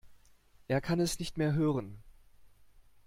[0.67, 2.01] Er kann es nicht mehr hören.